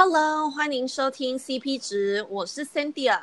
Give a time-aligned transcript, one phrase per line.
[0.00, 3.20] Hello，欢迎收听 CP 值，我是 Cynthia，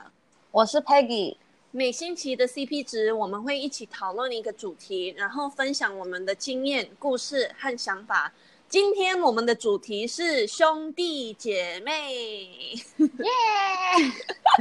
[0.52, 1.38] 我是 Peggy。
[1.72, 8.34] 每星期的 CP 值，我们会一起讨论一个主题，然后分享我们的经验、故事和想法。
[8.68, 12.54] 今天我们的主题是兄弟姐妹，
[12.98, 13.08] 耶！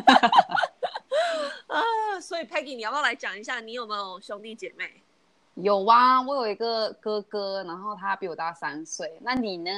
[1.67, 5.03] 啊，所以 Peggy，你要不要来讲一下，你有没有兄弟姐妹？
[5.55, 9.13] 有啊，我有一个哥哥，然后他比我大三岁。
[9.21, 9.71] 那你呢？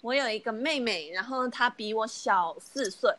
[0.00, 3.14] 我有一个妹妹，然后她比我小四岁。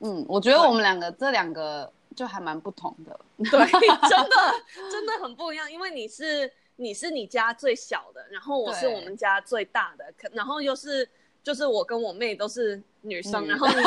[0.00, 3.18] 嗯，我觉得我们两个这两个就还蛮不同的。
[3.38, 4.36] 对，真的
[4.92, 11.08] 真的很不一样，因为你是你是你家最小的，然后我是我们家最大的，可然后又是
[11.42, 13.74] 就是我跟我妹都是女生，嗯、然后你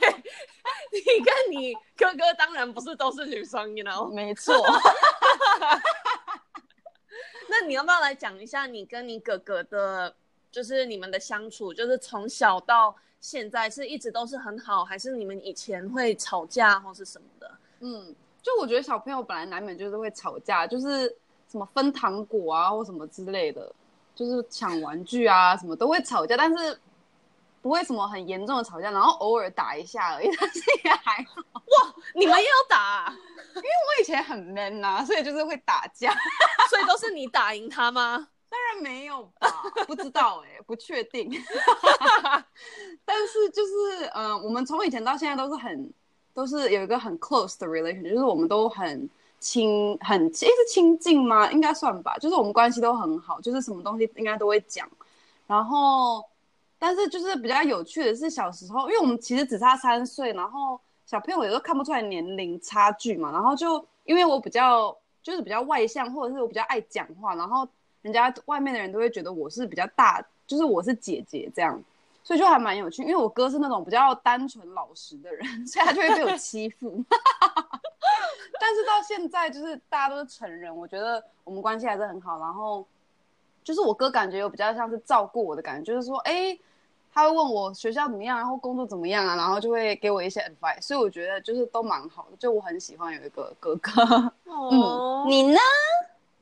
[0.00, 0.12] 对，
[0.90, 4.12] 你跟你哥哥当然不是都是女生，you know？
[4.12, 4.56] 没错。
[7.70, 10.12] 那你要不要来讲一下你跟你哥哥的，
[10.50, 17.48] 就是你们的相处，就是从小到现在是一直都是很好，还是你们以前会吵架或是什么的？
[17.78, 18.12] 嗯，
[18.42, 21.08] 就我觉得小朋友本来难免就是会吵架，就是
[21.48, 23.72] 什么分糖果啊或什么之类的，
[24.16, 26.76] 就是抢玩具啊什么都会吵架，但是
[27.62, 31.40] 不会什么很严重的吵架，然后偶尔打一下而已， 但是也还好。
[31.54, 33.16] 哇，你们也有打啊？
[34.16, 36.12] 很 man 呐，所以就是会打架，
[36.70, 38.28] 所以都是你打赢他吗？
[38.50, 39.48] 当然没有吧，
[39.86, 41.30] 不知道哎、欸，不确定。
[43.04, 45.92] 但是就是，嗯、呃，我们从以前到现在都是很，
[46.34, 51.50] 都是有一个很 close 的 relation，就是我们都很亲，很，诶，是亲近吗？
[51.52, 54.88] 应该算吧，就是我们关系都很好，就是什么东西应该都会讲。
[55.46, 56.24] 然后，
[56.78, 60.80] 但是就是比较有趣的是小时候，因为我们其实只差三岁，然后。
[61.06, 67.66] 小朋友也都看不出来年龄差距嘛，然后就因为我比较就是比较外向，或者是我比较爱讲话，然后
[68.02, 71.80] 人家外面的人都会觉得我是比较大，就是我是姐姐这样，
[72.24, 73.02] 所以就还蛮有趣。
[73.02, 77.04] 因为我哥是那种比较单纯老实的人， 所以他就会被我欺负。
[78.58, 82.36] 但是到现在就是大家都是成人，我觉得我们关系还是很好。
[82.40, 82.84] 然后
[83.62, 86.58] 就是我哥感觉有比较像是照顾我的感觉，就是说，哎。
[87.12, 93.90] 他会问我学校怎么样，然后工作怎么样啊，然后就会给我一些 advice，所以我觉得就是都蛮好的，就我很喜欢有一个哥哥。
[94.46, 95.58] 哦、嗯，你呢？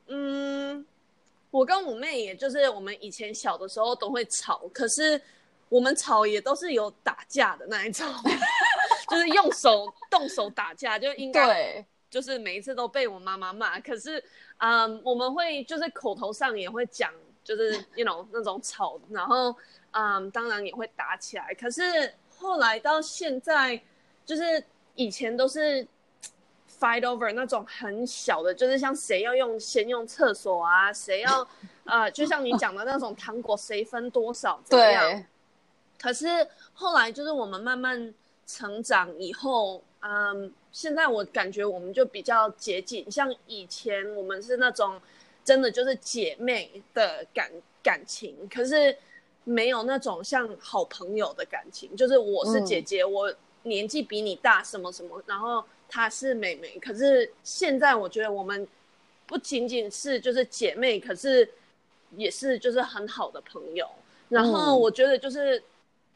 [0.07, 0.85] 嗯，
[1.51, 5.19] 我跟我妹也就是我们以前小的时候都会吵，可是
[5.69, 8.07] 我们吵也都是有打架的那一种，
[9.09, 13.79] 就是用手动手打架，就应该就是每一次都被我妈妈骂。
[13.79, 14.23] 可是，
[14.57, 17.11] 嗯，我们会就是口头上也会讲，
[17.43, 19.55] 就是 you know 那种吵，然后。
[19.91, 21.51] 嗯，um, 当然也会打起来。
[21.55, 23.81] 可是后来到现在，
[24.23, 24.63] 就是
[24.93, 25.83] 以前都是
[26.79, 31.47] fight over 那种很小的，就是像谁要用先用厕所啊，谁要
[31.85, 35.09] 呃，就像你讲的那种糖果谁分多少这样。
[35.09, 35.25] 对。
[35.99, 38.13] 可是后来就是我们慢慢
[38.45, 43.09] 成长以后，嗯，现在我感觉我们就比较接近。
[43.09, 45.01] 像以前我们是那种
[45.43, 47.51] 真的就是姐妹的感
[47.83, 48.97] 感情，可是。
[49.45, 53.33] 没有那种像好朋友的感情，就是我是姐姐，嗯、我
[53.63, 56.77] 年纪比你大，什么什么，然后她是妹妹。
[56.77, 58.67] 可是现在我觉得我们
[59.25, 61.49] 不仅仅是就是姐妹，可是
[62.15, 63.89] 也是就是很好的朋友。
[64.27, 65.63] 然后我觉得就是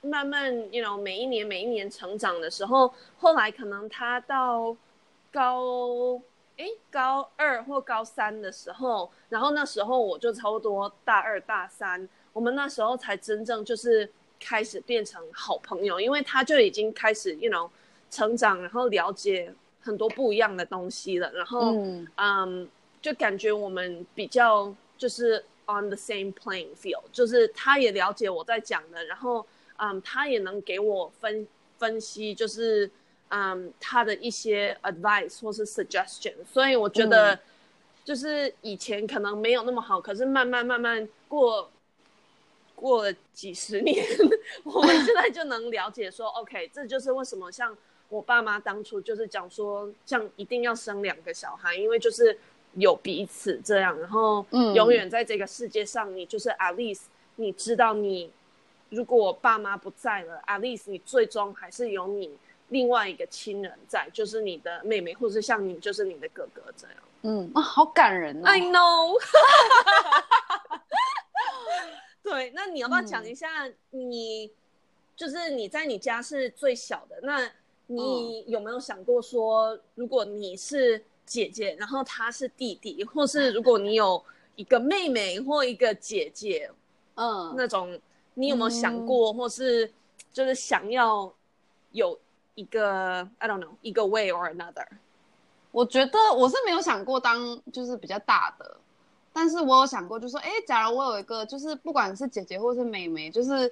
[0.02, 4.76] 慢慢，you know，每一年每一年成长的时候，后来可能她到
[5.32, 6.22] 高
[6.58, 12.08] 诶高二或高三的时候，然后那时候我就差不多大二大三。
[12.31, 14.09] 我们那时候才真正就是
[14.40, 17.69] 开始变成好朋友，因为他就已经开始，you know，
[18.09, 22.69] 成长，然后了解很多不一样的东西了，然后，嗯，嗯，
[23.02, 25.38] 就感觉我们比较就是
[25.68, 29.46] on the same playing field，就是他也了解我在讲的，然后，
[29.78, 31.47] 嗯，他也能给我分
[31.78, 32.90] 分析，就是，
[33.34, 37.40] 嗯，他的一些 advice 或是 suggestion，所以我觉得，
[38.06, 41.70] 就是以前可能没有那么好，可是慢慢慢慢过。
[42.76, 44.06] 过了几十年，
[44.66, 47.74] 我们现在就能了解说， OK，这就是为什么像
[48.10, 52.38] 我爸妈当初就是讲说，像一定要生两个小孩，因为就是
[52.74, 57.04] 有彼此这样，然后永远在这个世界上，你就是 at least
[57.38, 58.30] 你知道你
[58.90, 62.36] 如果爸妈不在了，at least 你最终还是有你
[62.74, 66.98] 另外一个亲人在，就是你的妹妹，或者是像你就是你的哥哥这样。
[67.22, 68.50] 嗯啊，好感人哦。
[68.50, 69.18] I know。
[72.24, 74.52] 对，那你要不要讲一下你，嗯、
[75.16, 77.50] 就是你在你家是最小的，那
[77.86, 84.24] 你有没有想过说，如果你是姐姐，然后他是弟弟，或是如果你有
[84.56, 86.72] 一个妹妹或一个姐姐，
[87.16, 88.00] 嗯，那种
[88.34, 89.92] 你有没有想过，或是
[90.31, 91.31] 就是想要
[91.92, 92.18] 有
[92.56, 94.88] 一个 I don't know 一个 way or another。
[95.72, 98.78] 我觉得我是没有想过当就是比较大的，
[99.34, 103.68] 但是我有想过，就说，哎，假如我有一个，就是不管是姐姐或是妹妹，就是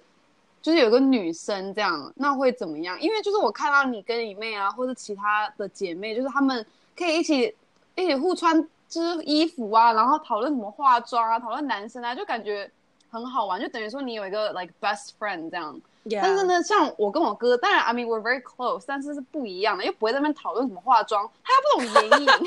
[0.64, 3.00] 就是有个女生这样，那会怎么样？
[3.00, 6.66] 因为就是我看到你跟你妹啊，或是其他的姐妹，就是她们
[6.98, 7.56] 可以一起
[7.94, 12.68] 一起互穿就是衣服啊，然后讨论什么化妆啊，讨论男生啊，就感觉
[13.12, 15.80] 很好玩，就等于说你有一个 like best friend 这样。
[16.10, 22.42] 但是呢，像我跟我哥，当然，I mean we're very close，但是是不一样的，又不会在那边讨论什么化妆，他又不懂眼影， 所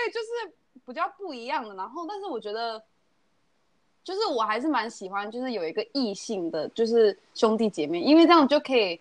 [0.00, 0.54] 以就是
[0.86, 1.74] 比较不一样的。
[1.74, 2.82] 然后，但是我觉得，
[4.02, 8.98] 就是我还是蛮喜欢，就是有一个异性的，就是兄弟姐妹，因为这样就可以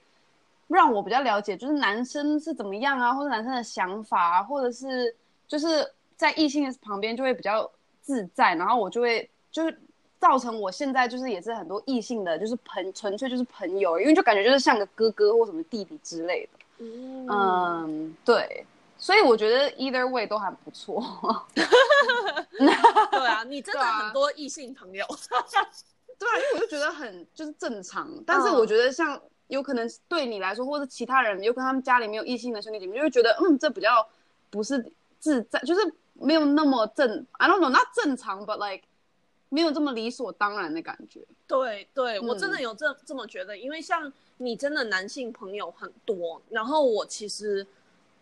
[0.68, 5.16] 让我比较了解，就是男生是怎么样啊，或者男生的想法啊，或者是
[5.48, 7.72] 就是在异性的旁边就会比较
[8.02, 9.82] 自在，然后我就会就是。
[10.22, 16.60] 造成我现在就是也是很多异性的就是朋纯粹就是朋友，因为就感觉就是像个哥哥或什么弟弟之类的。
[16.78, 18.64] 嗯，嗯，对，
[19.00, 21.04] 所以我觉得 either way 都还不错。
[22.54, 25.04] 对啊，你真的很多异性朋友。
[26.20, 34.08] 对啊，因为我就觉得很就是正常，但是我觉得像有可能对你来说，或者其他人，有可能他们家里没有异性的兄弟姐妹，就会觉得嗯，这比较
[34.52, 35.82] 不是自在，就是
[36.14, 37.26] 没有那么正。
[37.40, 38.84] I don't know，那正常，but like。
[39.54, 41.20] 没有这么理所当然的感觉。
[41.46, 47.68] 对对，我真的有这、嗯、这么觉得，因为像你真的男性朋友很多，然后我其实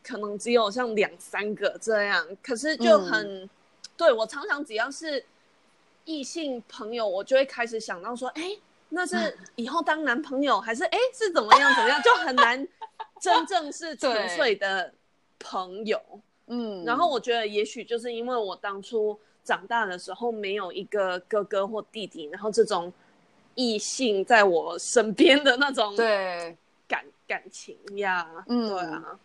[0.04, 3.50] 可能只有像两三个这样，可是就很，嗯、
[3.96, 5.24] 对，我常常只要是
[6.04, 8.58] 异性朋友，我就会开始想到说，哎，
[8.90, 12.68] 那是 以后当男朋友，还是哎是怎么样怎么样，就很难
[13.22, 14.92] 真正是纯粹的
[15.38, 16.02] 朋友。
[16.48, 19.20] 嗯，然后我觉得也许就是因为我当初。
[19.44, 22.92] 长大的时候没有一个哥哥或弟弟，然后这种
[23.56, 26.56] 异性在我身边的那种对
[26.88, 29.20] 感感情呀，嗯，对啊。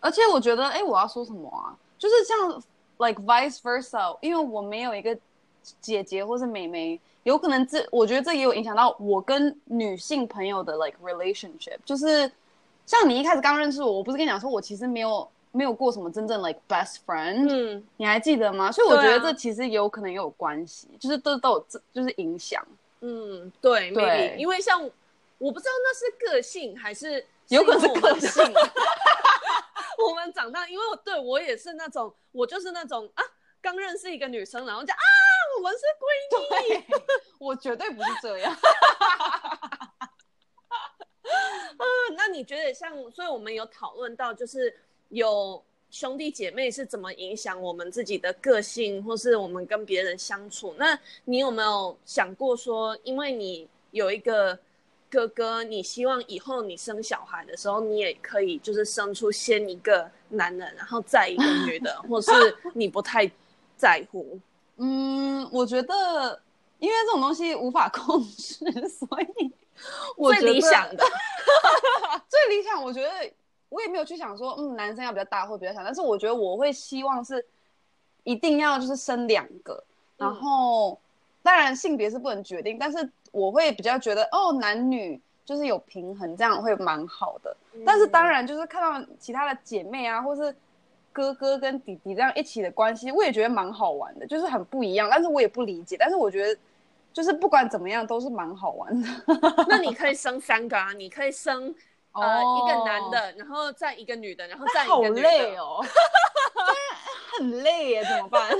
[0.00, 1.74] 而且我觉得，哎，我要说什么啊？
[1.98, 2.62] 就是像
[2.98, 5.16] like vice versa，因为我没有一个
[5.80, 11.78] 姐姐或是妹妹，有可能这我觉得这也有影响到我跟女性朋友的 like relationship。
[11.84, 12.30] 就是
[12.84, 15.28] 像你一开始刚认识我，我不是跟你讲说我其实没有。
[15.56, 18.70] 没有过什么真正 like best friend，嗯，你还记得吗？
[18.70, 22.62] 所以我觉得这其实有可能也有关系，啊、就是都都有这就是影响。
[23.00, 24.82] 嗯，对，对 maybe, 因为像
[25.38, 28.42] 我不知道那是个性还是，有可能是个性。
[30.06, 33.24] 我们长大，因为我对我也是那种，我就是那种啊，
[33.62, 34.98] 刚认识一个女生，然后就啊，
[35.56, 36.84] 我们是闺蜜。
[37.40, 38.54] 我绝对不是这样。
[41.22, 41.80] 嗯，
[42.14, 44.74] 那你觉得像，所以我们有讨论到就是。
[45.10, 50.74] 有兄弟姐妹是怎么影响我们自己的个性，或是我们跟别人相处？
[50.76, 54.58] 那你有没有想过说，因为你有一个
[55.08, 62.30] 哥哥，你希望以后你生小孩的时候，你也可以就是生出先一个男人，然后再一个女的， 或是
[62.74, 63.30] 你不太
[63.76, 64.38] 在乎？
[64.76, 66.42] 嗯，我觉得
[66.78, 68.56] 因为这种东西无法控制，
[68.90, 69.52] 所以
[70.16, 71.04] 我最理想的
[72.28, 73.08] 最理想，我觉得。
[73.68, 77.44] 我也没有去想说，嗯，男生要比较大或比较小，但是我觉得我会希望是
[78.22, 79.82] 一定要就是生两个，
[80.16, 80.98] 然后、嗯、
[81.42, 87.56] 当然性别是不能决定，但是我会比较觉得哦，男女就是有平衡，这样会蛮好的。
[87.74, 90.54] 嗯、但是当然就是看到其他的姐妹啊，或是
[91.12, 95.08] 哥哥跟弟弟这样一起的关系，我也觉得蛮好玩的，就是很不一样。
[95.10, 96.60] 但是我也不理解，但是我觉得
[97.12, 99.08] 就是不管怎么样都是蛮好玩的。
[99.68, 101.74] 那你可以生三个啊，你可以生。
[102.20, 105.28] 呃，oh, 一个男的，然后再一个女的，然后再一个女的。
[105.28, 105.84] 好累哦，
[107.38, 108.50] 很累耶，怎么办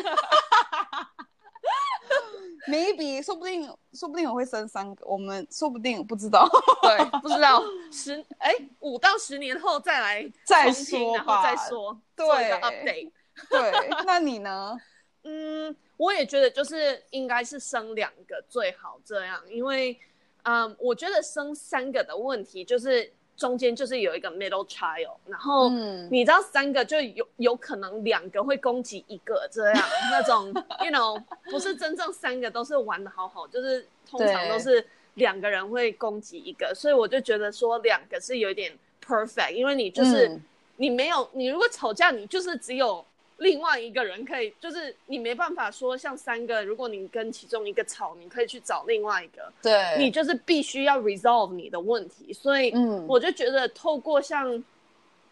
[2.69, 6.49] ？Maybe，说不定，说不定我会生三个，我们说不定不知道，
[6.83, 12.27] 对，不知道十哎五到十年后再来再说然后再说，对
[12.61, 13.13] ，update。
[13.49, 13.73] 对，
[14.05, 14.77] 那你呢？
[15.23, 19.99] 嗯，我也觉得就是应该是生两个最好这样，因为
[20.43, 23.13] 嗯，我觉得生三个的问题就是。
[23.37, 25.69] 中间就是有一个 middle child，然后
[26.11, 30.47] 你知道三个就有有可能两个会攻击一个这样那种，
[30.85, 38.73] you know，不是真正三个都是玩的好好，就是通常都是两个人会攻击一个，所以我就觉得说两个是有点
[39.07, 40.43] perfect，因为你就是、嗯、
[40.77, 43.05] 你没有你如果吵架你就是只有。
[43.39, 49.53] 另外一个人可以，就是你没办法说像三个，如果你跟其中一个吵，你可以去找另外一个。
[49.63, 52.33] 对，你就是必须要 resolve 你的问题。
[52.33, 54.65] 所以，嗯，我就觉得透过像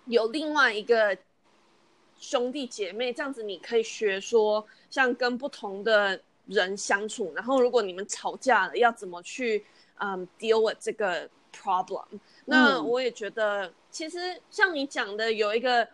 [0.05, 1.17] 有另外一个
[2.19, 9.65] 兄弟姐妹这样子，你可以学说，像跟不同的人相处，然后如果你们吵架了，要怎么去
[9.99, 12.05] 嗯 deal with 这个 problem。
[12.45, 15.89] 那我也觉得，其实像你讲的，有一个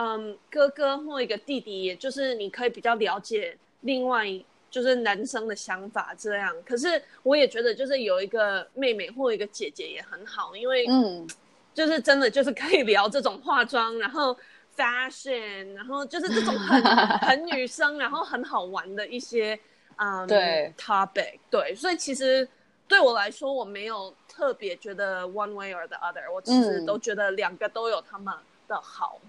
[0.00, 4.24] 嗯哥哥或一个弟弟，也就是你可以比较了解另外
[4.70, 6.54] 就是男生的想法这样。
[6.64, 11.28] 可是我也觉得，就是有一个妹妹或一个姐姐也很好，因为嗯，
[11.74, 14.36] 就是真的就是可以聊这种化妆，然后。
[14.76, 16.80] fashion，然后就是这种很
[17.20, 19.58] 很女生，然后很好玩的一些
[19.96, 22.48] 嗯、um, 对 topic，对，所以其实
[22.88, 28.32] 对我来说，我没有特别觉得 one way or the other，我其实都觉得两个都有他们
[28.68, 29.20] 的好。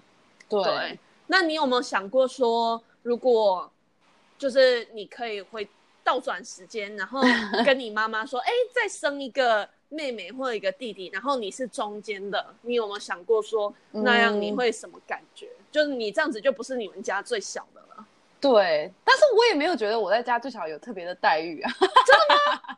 [0.51, 3.71] 对，对，那你有没有想过说，如果
[4.37, 5.67] 就是你可以会
[6.03, 7.21] 倒转时间，然后
[7.65, 9.69] 跟你妈妈说，哎，再生一个。
[9.93, 15.47] 妹妹或一个弟弟，然后你是中间的，你有没有想过说那样你会什么感觉？
[15.47, 18.07] 嗯、就是你这样子就不是你们家最小的了。
[18.39, 21.69] 对，但是我也没有觉得我在家最小有特别的待遇啊。
[21.77, 22.77] 真的吗？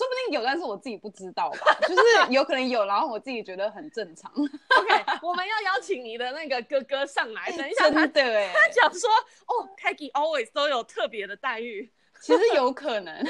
[0.00, 1.58] 说不定有，但是我自己不知道吧。
[1.86, 2.02] 就是
[2.32, 4.32] 有可能有，然后我自己觉得很正常。
[4.32, 11.92] OK，我们要邀请你的那个哥哥上来，等一下他对、欸，他讲说哦，Kaggy always 都有特别的待遇。
[12.22, 13.22] 其实有可能。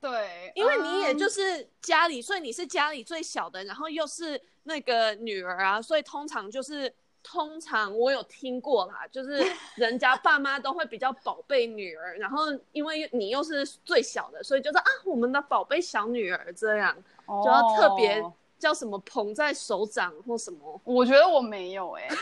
[0.00, 9.44] 对，因为你也就是家里，um, 所以你是家里最小的，然后又是那个女儿啊，所以通常就是通常我有听过啦， 就是
[9.76, 17.44] 人家爸妈都会比较宝贝女儿，然后因为你又是最小的，所以就是啊，我们的宝贝小女儿这样，oh.
[17.44, 18.22] 就要特别
[18.58, 20.80] 叫什么捧在手掌或什么。
[20.84, 22.08] 我觉得我没有哎、欸，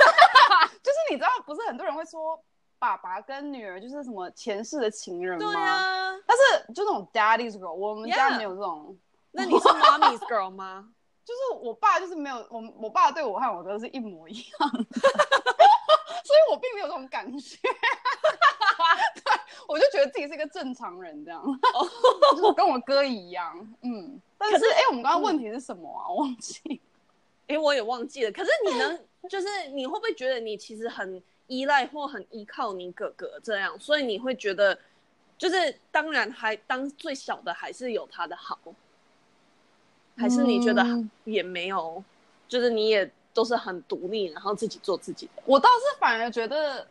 [0.82, 2.40] 就是你知道，不是很多人会说。
[2.78, 5.52] 爸爸跟女儿就是什么前世的情人吗？
[5.52, 8.96] 对啊，但是就这种 daddy's girl，我们家没有这种。
[9.32, 10.88] 那你是 mommy's girl 吗？
[11.30, 14.98] 就是我爸就是没有，我我爸对我和我哥是一模一样的，
[16.24, 17.56] 所以我并没有这种感觉。
[19.14, 21.40] 对，我就觉得自己是一个正常人这样
[21.74, 21.88] ，oh.
[22.36, 23.56] 就是跟我哥一样。
[23.82, 26.08] 嗯，但是哎、欸，我们刚刚问题是什么啊？
[26.08, 26.80] 我忘记，
[27.46, 28.32] 哎、欸，我也忘记了。
[28.32, 31.22] 可是你能，就是你会不会觉得你其实很？
[31.46, 34.78] 依赖或很依靠你哥哥这样，所以你会觉得，
[35.36, 38.56] 就是当然还当最小的还是有他的好，
[40.20, 40.84] 还是你觉得
[41.24, 42.04] 也没有，嗯、
[42.46, 45.42] 就是你也都是很独立，然后自己做自己的。
[45.46, 46.86] 我倒是反而觉得，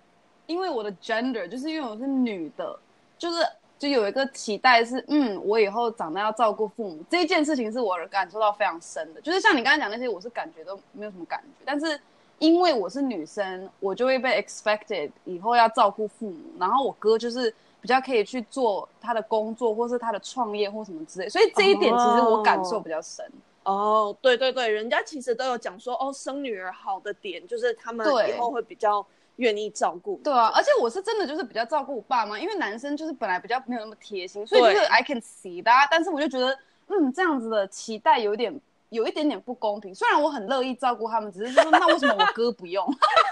[0.48, 2.78] 因为我的 gender 就是因为我是女的，
[3.18, 3.46] 就是
[3.78, 12.00] 就有一个期待是，嗯，我以后长大要照顾父母这一件事情是我感受到非常深的，就是像你刚才讲那些，我是感觉都没有什么感觉，但是。
[12.40, 23.26] 因为我是女生，我就会被 expected 以后要照顾父母，然后我哥就是比较可以去做他的工作，或是他的创业或什么之类，所以这一点其实我感受比较深。
[23.64, 29.06] 哦，对对对，人家其实都有讲说，哦，生女儿好的点就是他们以后会比较
[29.36, 30.20] 愿意照顾。
[30.24, 36.58] 对，啊，而且我是真的就是比较照顾我爸妈，因为男生就是本来比较没有那么贴心，所以就是 I can see that，但是我就觉得，
[36.88, 38.60] 嗯，这样子的期待有点。
[38.90, 42.84] 有一点点不公平，虽然我很乐意照顾他们，只是说那为什么我哥不用？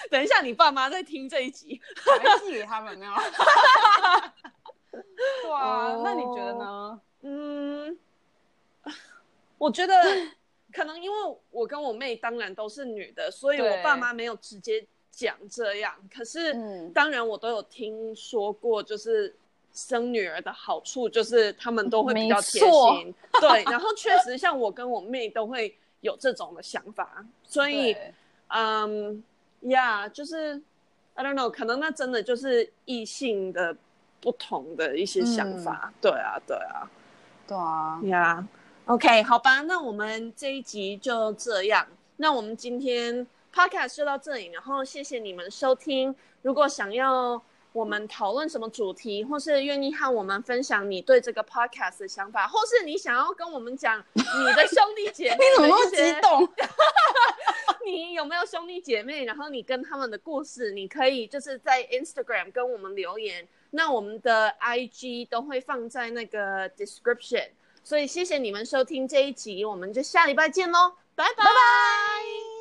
[0.10, 3.12] 等一下，你爸妈在听这一集，我会寄给他们没有？
[4.92, 7.00] 对啊，oh, 那你觉得呢？
[7.22, 7.98] 嗯，
[9.58, 9.94] 我觉得
[10.72, 11.16] 可能因为
[11.50, 15.94] 我跟我妹当然都是女的，所以我爸妈没有直接讲这样。
[16.12, 16.54] 可是，
[16.94, 19.34] 当然我都有听说过，就是。
[19.72, 27.96] 生女儿的好处就是他们都会比较贴心，对，然后确实像我跟我妹都会有这种的想法，所以，
[28.48, 29.22] 嗯，
[29.62, 30.60] 呀，就是
[31.14, 33.76] I don't know，可能那真的就是异性的
[34.20, 36.90] 不同的一些想法，嗯、对啊，对啊，
[37.46, 38.48] 对啊，呀
[38.86, 41.86] ，OK，好吧，那我们这一集就这样，
[42.16, 47.42] 那我们今天 Podcast 就到这里，然后谢谢你们收听，如果想要。
[47.72, 56.48] 我们讨论什么主题，或是愿意和我们分享你对这个 podcast 的想法，或是你想要跟我们讲你的兄弟姐妹， 你怎么那么激动？
[57.86, 59.24] 你有没有兄弟姐妹？
[59.24, 67.48] 然后你跟他们的故事，你可以就是在 Instagram 跟我们留言，那我们的 IG 都会放在那个 description。
[67.82, 72.59] 所以谢谢你们收听这一集，我们就下礼拜见喽，拜拜。